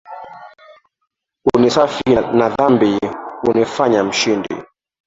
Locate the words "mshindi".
4.03-4.55